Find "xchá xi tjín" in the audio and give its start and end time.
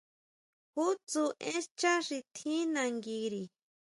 1.65-2.65